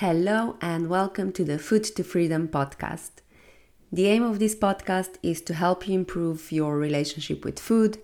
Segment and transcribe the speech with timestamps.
[0.00, 3.10] Hello, and welcome to the Food to Freedom podcast.
[3.90, 7.98] The aim of this podcast is to help you improve your relationship with food,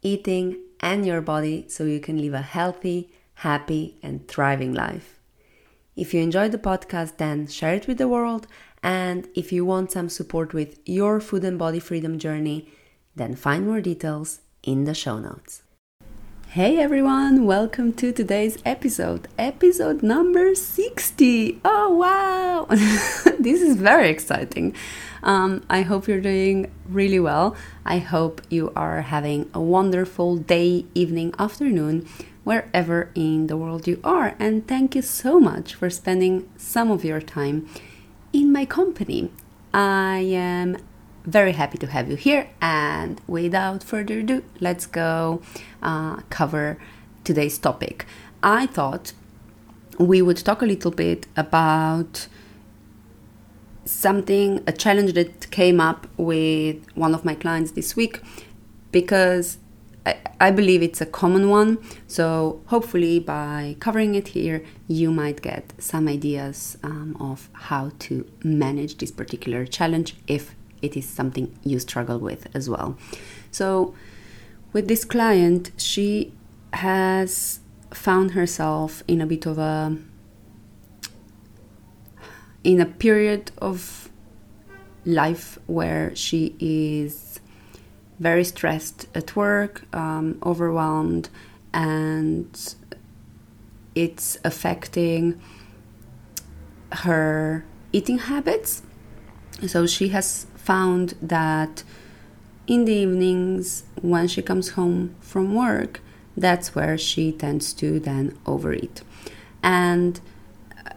[0.00, 5.18] eating, and your body so you can live a healthy, happy, and thriving life.
[5.96, 8.46] If you enjoyed the podcast, then share it with the world.
[8.82, 12.70] And if you want some support with your food and body freedom journey,
[13.14, 15.63] then find more details in the show notes.
[16.54, 21.60] Hey everyone, welcome to today's episode, episode number 60.
[21.64, 22.66] Oh wow,
[23.40, 24.72] this is very exciting.
[25.24, 27.56] Um, I hope you're doing really well.
[27.84, 32.06] I hope you are having a wonderful day, evening, afternoon,
[32.44, 34.36] wherever in the world you are.
[34.38, 37.68] And thank you so much for spending some of your time
[38.32, 39.32] in my company.
[39.72, 40.76] I am
[41.24, 42.48] very happy to have you here.
[42.60, 45.42] And without further ado, let's go
[45.82, 46.78] uh, cover
[47.24, 48.06] today's topic.
[48.42, 49.12] I thought
[49.98, 52.28] we would talk a little bit about
[53.84, 58.20] something, a challenge that came up with one of my clients this week
[58.92, 59.58] because
[60.38, 61.78] I, believe it's a common one.
[62.06, 68.30] So, hopefully, by covering it here, you might get some ideas um, of how to
[68.42, 70.54] manage this particular challenge if
[70.84, 72.96] it is something you struggle with as well.
[73.50, 73.94] So,
[74.72, 76.32] with this client, she
[76.72, 77.60] has
[77.92, 79.96] found herself in a bit of a
[82.64, 84.10] in a period of
[85.04, 87.40] life where she is
[88.18, 91.28] very stressed at work, um, overwhelmed,
[91.72, 92.74] and
[93.94, 95.40] it's affecting
[96.92, 98.82] her eating habits.
[99.66, 101.82] So she has found that
[102.66, 106.00] in the evenings when she comes home from work
[106.36, 109.02] that's where she tends to then overeat.
[109.62, 110.20] And
[110.86, 110.90] uh,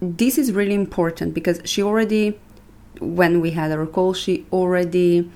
[0.00, 2.38] this is really important because she already
[2.98, 5.30] when we had our call she already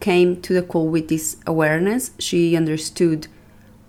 [0.00, 2.12] came to the call with this awareness.
[2.18, 3.26] She understood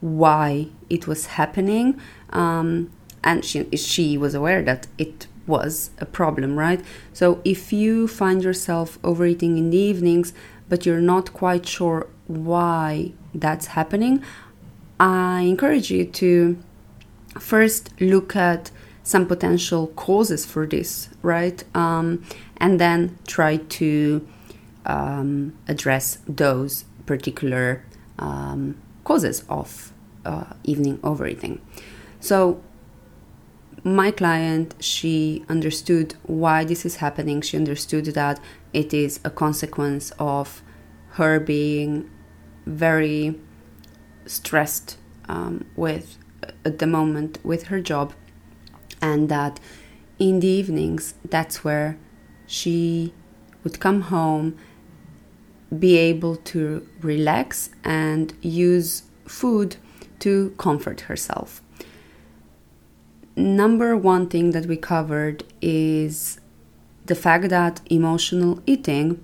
[0.02, 2.00] why it was happening
[2.32, 2.90] um,
[3.24, 6.82] and she, she was aware that it was a problem, right?
[7.12, 10.32] So if you find yourself overeating in the evenings,
[10.70, 14.24] but you're not quite sure why that's happening,
[15.00, 16.58] I encourage you to
[17.40, 18.72] first look at
[19.04, 21.64] some potential causes for this, right?
[21.76, 22.24] Um,
[22.58, 24.28] and then try to
[24.86, 27.84] um, address those particular
[28.20, 29.92] um, causes of
[30.26, 31.60] uh, evening overeating.
[32.20, 32.62] So,
[33.84, 37.42] my client, she understood why this is happening.
[37.42, 38.40] She understood that
[38.74, 40.62] it is a consequence of
[41.12, 42.10] her being
[42.66, 43.40] very
[44.26, 44.98] stressed
[45.28, 46.18] um, with
[46.66, 48.14] at the moment with her job,
[49.02, 49.60] and that
[50.18, 51.98] in the evenings that's where
[52.48, 53.14] she
[53.64, 54.58] would come home,
[55.78, 59.76] be able to relax and use food
[60.20, 61.62] to comfort herself
[63.40, 66.40] number one thing that we covered is
[67.06, 69.24] the fact that emotional eating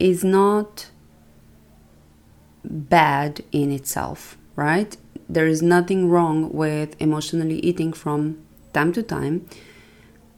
[0.00, 0.90] is not
[2.64, 4.96] bad in itself, right?
[5.28, 8.38] There is nothing wrong with emotionally eating from
[8.72, 9.46] time to time.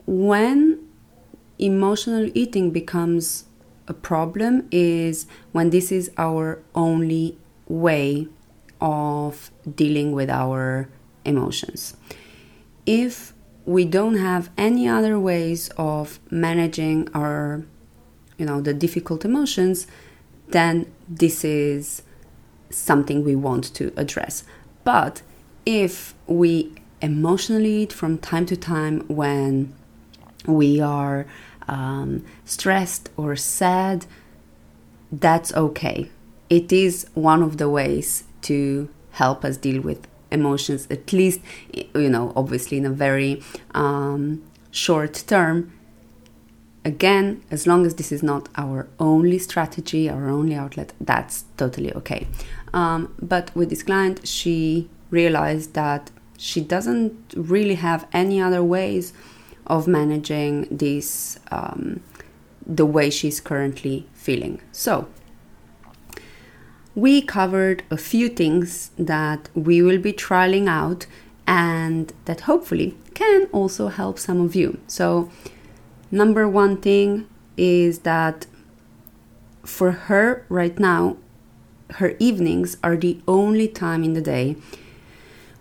[0.07, 0.81] When
[1.59, 3.45] emotional eating becomes
[3.87, 8.29] a problem is when this is our only way
[8.81, 10.89] of dealing with our
[11.25, 11.97] emotions
[12.91, 13.33] if
[13.65, 17.63] we don't have any other ways of managing our
[18.37, 19.87] you know the difficult emotions
[20.49, 22.03] then this is
[22.71, 24.45] something we want to address.
[24.83, 25.23] But
[25.65, 29.73] if we emotionally eat from time to time when
[30.47, 31.27] we are
[31.69, 34.07] um, stressed or sad
[35.13, 36.11] that's okay.
[36.49, 41.41] It is one of the ways to help us deal with emotions, at least,
[41.95, 43.43] you know, obviously in a very
[43.75, 45.73] um, short term.
[46.85, 51.93] Again, as long as this is not our only strategy, our only outlet, that's totally
[51.93, 52.27] okay.
[52.73, 59.13] Um, but with this client, she realized that she doesn't really have any other ways
[59.67, 62.01] of managing this um,
[62.67, 64.61] the way she's currently feeling.
[64.73, 65.09] So
[66.95, 71.07] we covered a few things that we will be trialing out
[71.47, 74.79] and that hopefully can also help some of you.
[74.87, 75.31] So,
[76.11, 78.47] number one thing is that
[79.65, 81.17] for her right now,
[81.95, 84.57] her evenings are the only time in the day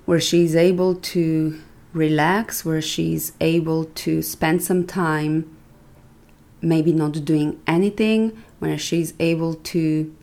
[0.06, 1.60] where she is able to
[1.94, 5.56] relax, where she's able to spend some time
[6.62, 10.16] maybe not doing anything, where she's able to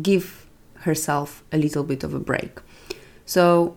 [0.00, 0.46] give
[0.80, 2.60] herself a little bit of a break.
[3.24, 3.76] So,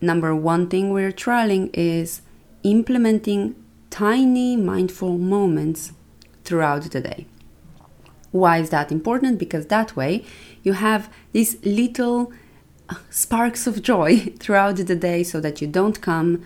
[0.00, 2.22] number one thing we're trialing is
[2.62, 3.54] implementing
[3.90, 5.92] tiny mindful moments
[6.44, 7.26] throughout the day.
[8.30, 9.38] Why is that important?
[9.38, 10.24] Because that way
[10.62, 12.32] you have these little
[12.88, 16.44] uh, sparks of joy throughout the day so that you don't come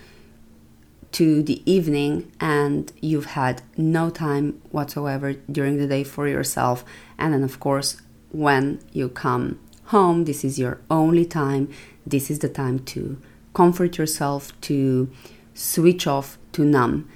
[1.13, 6.83] to the evening and you've had no time whatsoever during the day for yourself.
[7.19, 8.01] And then, of course,
[8.33, 11.69] when you come home, this is your only time.
[12.05, 13.21] This is the time to
[13.53, 15.09] comfort yourself, to
[15.53, 17.07] switch off, to numb.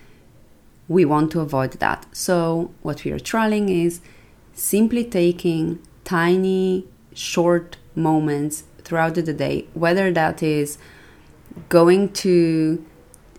[0.87, 2.05] We want to avoid that.
[2.15, 3.99] So, what we are trialing is
[4.53, 10.77] simply taking tiny, short moments throughout the day, whether that is
[11.67, 12.85] going to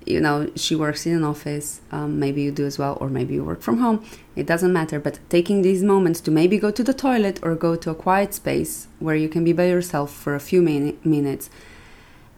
[0.09, 3.35] you know she works in an office um, maybe you do as well or maybe
[3.35, 4.05] you work from home
[4.39, 5.01] it doesn't matter.
[5.01, 8.33] But taking these moments to maybe go to the toilet or go to a quiet
[8.33, 11.51] space where you can be by yourself for a few min- minutes.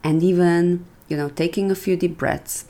[0.03, 2.65] And even you know taking a few deep breaths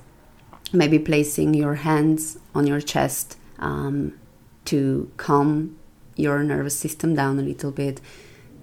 [0.73, 4.17] maybe placing your hands on your chest um,
[4.65, 5.77] to calm
[6.17, 8.01] your nervous system down a little bit.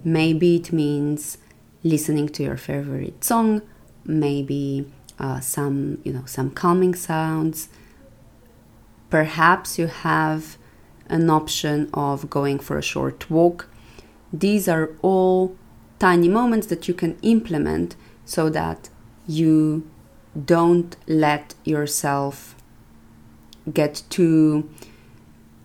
[0.03, 1.39] Maybe it means
[1.83, 3.61] listening to your favorite song.
[4.05, 4.85] Maybe
[5.19, 7.69] uh, some you know some calming sounds
[9.09, 10.57] perhaps you have
[11.07, 13.67] an option of going for a short walk
[14.31, 15.55] these are all
[15.97, 17.95] tiny moments that you can implement
[18.25, 18.89] so that
[19.27, 19.87] you
[20.45, 22.55] don't let yourself
[23.73, 24.69] get too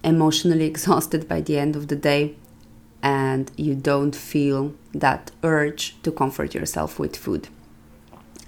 [0.02, 2.34] emotionally exhausted by the end of the day
[3.02, 7.48] and you don't feel that urge to comfort yourself with food.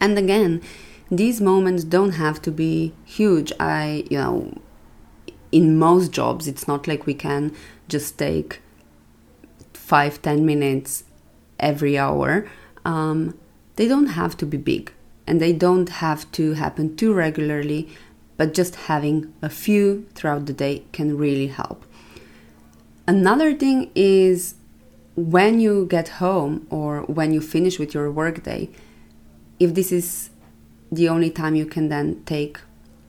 [0.00, 0.62] And again,
[1.11, 3.53] these moments don't have to be huge.
[3.61, 4.58] I, you know,
[5.53, 7.55] in most jobs, it's not like we can
[7.88, 8.61] just take
[9.73, 11.05] five, ten minutes
[11.61, 12.49] every hour.
[12.85, 13.38] Um,
[13.76, 14.93] they don't have to be big
[15.26, 17.88] and they don't have to happen too regularly,
[18.37, 21.85] but just having a few throughout the day can really help.
[23.06, 24.56] Another thing is
[25.14, 28.69] when you get home or when you finish with your workday,
[29.59, 30.31] if this is
[30.91, 32.59] the only time you can then take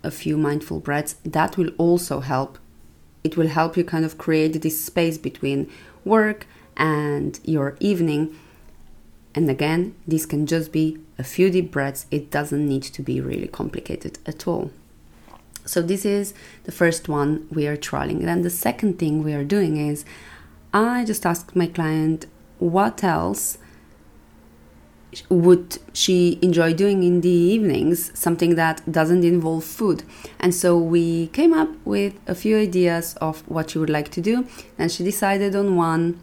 [0.03, 2.57] a few mindful breaths, that will also help.
[3.24, 5.69] It will help you kind of create this space between
[6.06, 8.38] work and your evening.
[9.35, 12.06] And again, this can just be a few deep breaths.
[12.09, 14.71] It doesn't need to be really complicated at all.
[15.65, 16.33] So, this is
[16.63, 18.21] the first one we are trialing.
[18.24, 20.06] Then, the second thing we are doing is
[20.74, 22.25] I just asked my client
[22.59, 23.57] what else
[25.30, 30.04] would she enjoy doing in the evenings, something that doesn't involve food.
[30.39, 34.21] And so we came up with a few ideas of what she would like to
[34.21, 34.45] do,
[34.77, 36.21] and she decided on one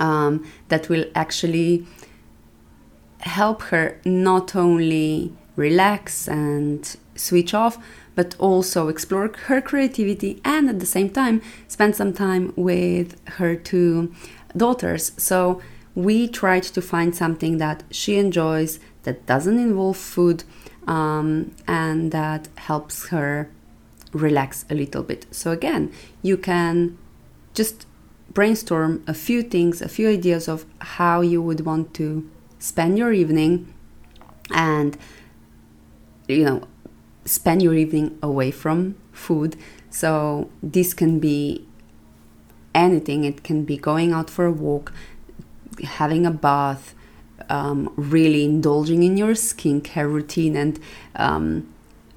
[0.00, 1.86] um, that will actually
[3.20, 7.78] help her not only relax and switch off,
[8.14, 13.54] but also explore her creativity and at the same time spend some time with her
[13.54, 14.12] two
[14.56, 15.12] daughters.
[15.16, 15.62] So
[15.94, 20.44] we tried to find something that she enjoys, that doesn't involve food,
[20.86, 23.50] um, and that helps her
[24.12, 25.26] relax a little bit.
[25.30, 26.98] So, again, you can
[27.54, 27.86] just
[28.32, 32.28] brainstorm a few things, a few ideas of how you would want to
[32.58, 33.72] spend your evening
[34.50, 34.96] and,
[36.28, 36.62] you know,
[37.24, 39.56] spend your evening away from food.
[39.90, 41.66] So, this can be
[42.74, 44.92] anything, it can be going out for a walk
[45.82, 46.94] having a bath,
[47.48, 50.80] um, really indulging in your skincare routine and
[51.16, 51.72] um,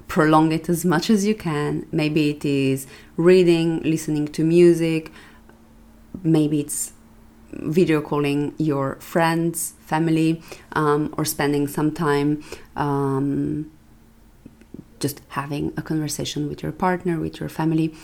[0.08, 1.86] prolong it as much as you can.
[1.92, 5.12] Maybe it is reading, listening to music,
[6.22, 6.92] maybe it's
[7.52, 10.42] video calling your friends, family,
[10.72, 12.42] um, or spending some time
[12.76, 13.70] um,
[15.00, 17.94] just having a conversation with your partner, with your family.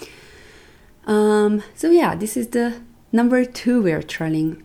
[1.06, 4.62] Um, so, yeah, this is the number two we're trialing.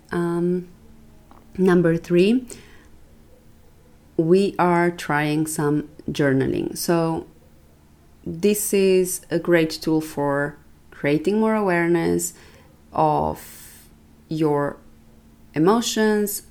[1.57, 2.45] Um, Number three,
[4.15, 6.77] we are trying some journaling.
[6.77, 7.27] So,
[8.25, 10.57] this is a great tool for
[10.91, 12.33] creating more awareness
[12.91, 13.87] of
[14.27, 14.77] your
[15.53, 16.43] emotions,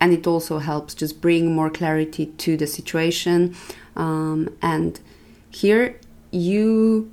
[0.00, 3.56] and it also helps just bring more clarity to the situation.
[3.96, 5.00] Um, and
[5.50, 5.98] here,
[6.30, 7.10] you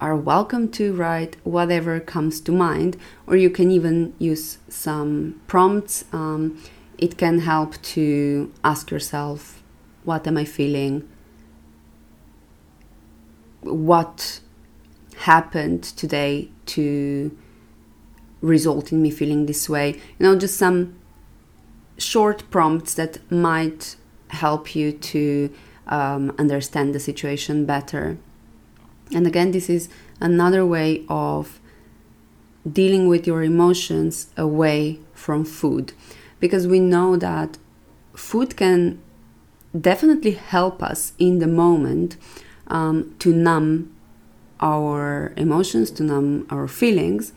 [0.00, 6.04] are welcome to write whatever comes to mind, or you can even use some prompts.
[6.12, 6.62] Um,
[6.98, 9.62] it can help to ask yourself,
[10.04, 11.08] What am I feeling?
[13.62, 14.40] what
[15.16, 17.36] happened today to
[18.40, 19.94] result in me feeling this way.
[20.18, 20.96] You know, just some
[21.96, 23.96] short prompts that might
[24.28, 25.52] help you to
[25.88, 28.18] um, understand the situation better.
[29.14, 29.88] And again, this is
[30.20, 31.60] another way of
[32.70, 35.92] dealing with your emotions away from food
[36.40, 37.58] because we know that
[38.14, 39.00] food can
[39.78, 42.16] definitely help us in the moment
[42.68, 43.94] um, to numb
[44.60, 47.32] our emotions, to numb our feelings.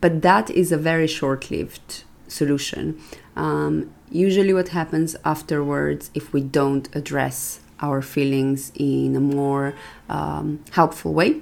[0.00, 2.98] But that is a very short lived solution.
[3.36, 9.74] Um, usually, what happens afterwards, if we don't address our feelings in a more
[10.08, 11.40] um, helpful way,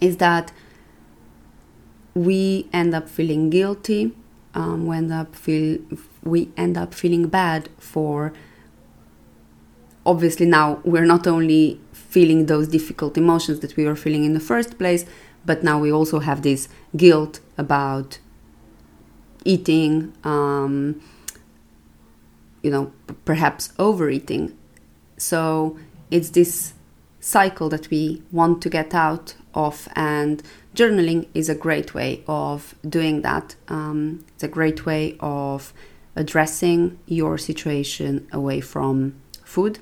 [0.00, 0.52] is that
[2.14, 4.12] we end up feeling guilty.
[4.54, 5.78] Um, we end up feel
[6.22, 8.32] we end up feeling bad for.
[10.06, 14.40] Obviously, now we're not only feeling those difficult emotions that we were feeling in the
[14.40, 15.06] first place,
[15.44, 18.18] but now we also have this guilt about
[19.44, 21.00] eating, um,
[22.62, 22.92] you know,
[23.24, 24.56] perhaps overeating.
[25.16, 25.78] So
[26.10, 26.74] it's this
[27.20, 30.42] cycle that we want to get out of, and
[30.74, 33.54] journaling is a great way of doing that.
[33.68, 35.72] Um, it's a great way of
[36.16, 39.78] addressing your situation away from food.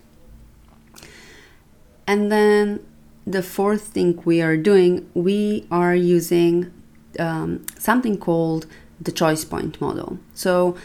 [2.06, 2.84] And then
[3.26, 6.72] the fourth thing we are doing, we are using
[7.18, 8.66] um, something called
[9.00, 10.18] the choice point model.
[10.34, 10.76] So,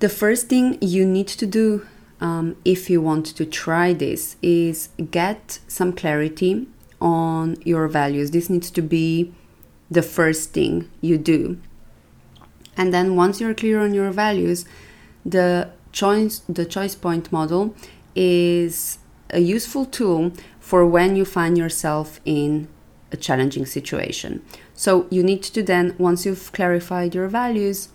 [0.00, 1.86] the first thing you need to do
[2.20, 6.66] um, if you want to try this is get some clarity
[7.00, 8.30] on your values.
[8.30, 9.32] This needs to be
[9.90, 11.58] the first thing you do.
[12.76, 14.64] And then once you're clear on your values,
[15.24, 17.74] the choice the choice point model
[18.14, 18.98] is
[19.30, 22.68] a useful tool for when you find yourself in
[23.12, 24.42] a challenging situation.
[24.74, 27.88] So you need to then, once you've clarified your values,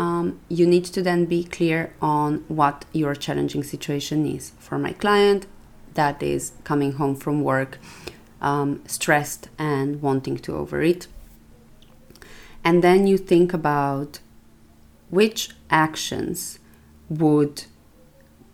[0.00, 4.52] um, you need to then be clear on what your challenging situation is.
[4.58, 5.46] For my client,
[5.92, 7.78] that is coming home from work,
[8.40, 11.06] um, stressed and wanting to overeat.
[12.64, 14.20] And then you think about
[15.10, 16.58] which actions
[17.10, 17.64] would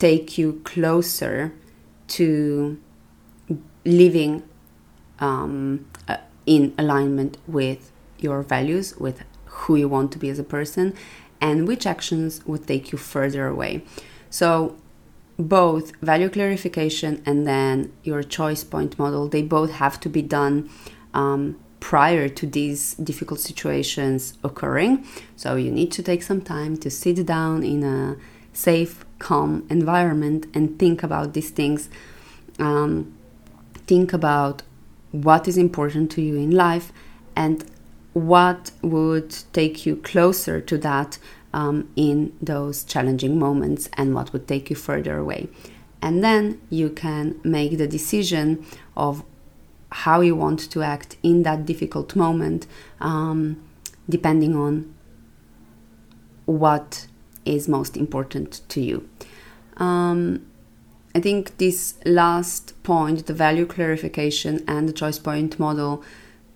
[0.01, 1.53] take you closer
[2.09, 2.77] to
[3.85, 4.43] living
[5.21, 10.45] um, uh, in alignment with your values, with who you want to be as a
[10.45, 10.93] person,
[11.41, 13.83] and which actions would take you further away.
[14.31, 14.77] So,
[15.39, 20.71] both value clarification and then your choice point model, they both have to be done
[21.13, 25.07] um, prior to these difficult situations occurring.
[25.37, 28.17] So, you need to take some time to sit down in a
[28.53, 31.89] safe, calm environment and think about these things.
[32.59, 33.15] Um,
[33.87, 34.63] think about
[35.13, 36.93] what is important to you in life
[37.35, 37.65] and
[38.17, 41.19] what would take you closer to that
[41.53, 45.49] um, in those challenging moments and what would take you further away.
[46.01, 48.65] And then you can make the decision
[48.97, 49.23] of
[49.93, 52.67] how you want to act in that difficult moment,
[53.01, 53.63] um,
[54.09, 54.95] depending on
[56.47, 57.09] what
[57.45, 59.07] is most important to you.
[59.77, 60.47] Um,
[61.15, 66.03] I think this last point, the value clarification and the choice point model,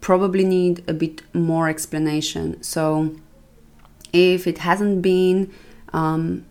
[0.01, 2.63] probably need a bit more explanation.
[2.63, 3.17] So,
[4.13, 5.53] if it hasn't been
[5.93, 6.45] um,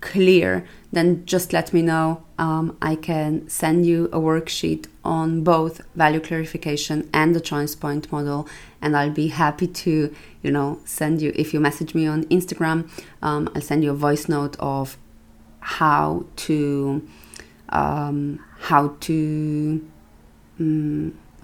[0.00, 2.22] clear, then just let me know.
[2.38, 8.10] Um, I can send you a worksheet on both value clarification and the choice point
[8.12, 8.48] model,
[8.80, 12.88] and I'll be happy to, you know, send you if you message me on Instagram.
[13.22, 14.96] Um, I'll send you a voice note of
[15.60, 17.08] how to
[17.70, 19.90] um, how to.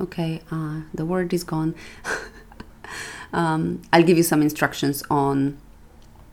[0.00, 1.74] Okay, uh, the word is gone.
[3.32, 5.58] um, I'll give you some instructions on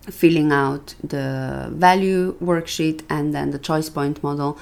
[0.09, 4.57] filling out the value worksheet and then the choice point model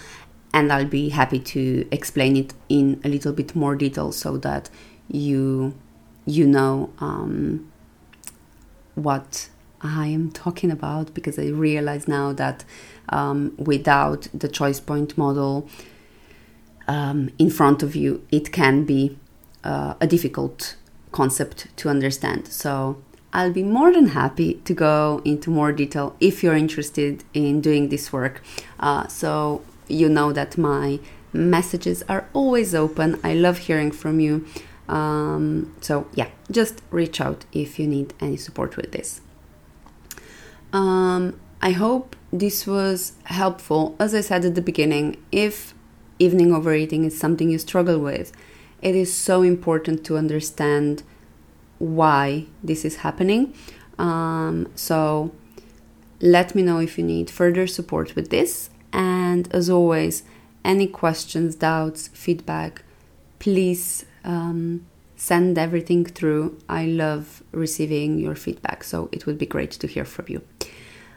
[0.56, 4.70] and I'll be happy to explain it in a little bit more detail so that
[5.08, 5.76] you
[6.26, 7.72] you know um,
[8.96, 9.50] what
[9.82, 12.64] I am talking about because I realize now that
[13.10, 15.70] um, without the choice point model
[16.88, 19.18] um, in front of you, it can be
[19.64, 20.76] uh, a difficult
[21.12, 22.48] concept to understand.
[22.48, 23.02] So
[23.34, 27.90] I'll be more than happy to go into more detail if you're interested in doing
[27.90, 28.42] this work.
[28.80, 31.00] Uh, so you know that my
[31.34, 33.20] messages are always open.
[33.24, 34.46] I love hearing from you.
[34.88, 39.22] Um, so yeah, just reach out if you need any support with this.
[40.72, 43.96] Um, I hope this was helpful.
[44.00, 45.75] As I said at the beginning, if
[46.20, 48.32] evening overeating is something you struggle with,
[48.82, 51.04] it is so important to understand
[51.80, 53.54] why this is happening.
[53.98, 55.32] Um, so
[56.22, 58.70] let me know if you need further support with this.
[58.94, 60.24] And as always,
[60.64, 62.84] any questions, doubts, feedback,
[63.40, 66.58] please um, send everything through.
[66.70, 70.42] I love receiving your feedback, so it would be great to hear from you.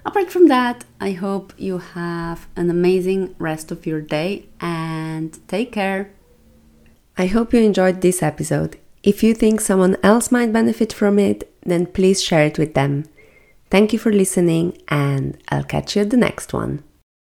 [0.08, 5.70] Apart from that, I hope you have an amazing rest of your day and take
[5.70, 6.10] care.
[7.18, 8.78] I hope you enjoyed this episode.
[9.02, 13.04] If you think someone else might benefit from it, then please share it with them.
[13.70, 16.82] Thank you for listening, and I'll catch you at the next one.